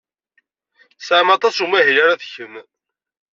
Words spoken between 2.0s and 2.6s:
ara tgem.